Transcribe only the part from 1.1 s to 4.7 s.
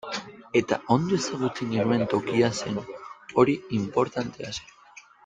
ezagutzen genuen tokia zen, hori inportantea